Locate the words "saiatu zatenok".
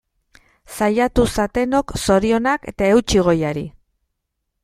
0.75-1.93